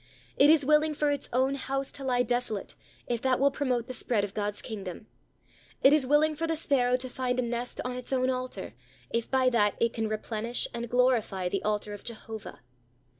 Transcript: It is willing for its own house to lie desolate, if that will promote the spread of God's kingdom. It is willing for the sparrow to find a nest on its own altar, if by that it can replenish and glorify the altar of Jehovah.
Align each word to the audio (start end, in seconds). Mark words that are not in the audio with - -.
It 0.35 0.49
is 0.49 0.65
willing 0.65 0.95
for 0.95 1.11
its 1.11 1.29
own 1.31 1.53
house 1.53 1.91
to 1.91 2.03
lie 2.03 2.23
desolate, 2.23 2.73
if 3.05 3.21
that 3.21 3.39
will 3.39 3.51
promote 3.51 3.85
the 3.85 3.93
spread 3.93 4.23
of 4.23 4.33
God's 4.33 4.63
kingdom. 4.63 5.05
It 5.83 5.93
is 5.93 6.07
willing 6.07 6.35
for 6.35 6.47
the 6.47 6.55
sparrow 6.55 6.97
to 6.97 7.07
find 7.07 7.37
a 7.37 7.43
nest 7.43 7.79
on 7.85 7.95
its 7.95 8.11
own 8.11 8.31
altar, 8.31 8.73
if 9.11 9.29
by 9.29 9.51
that 9.51 9.75
it 9.79 9.93
can 9.93 10.07
replenish 10.09 10.67
and 10.73 10.89
glorify 10.89 11.49
the 11.49 11.61
altar 11.61 11.93
of 11.93 12.03
Jehovah. 12.03 12.61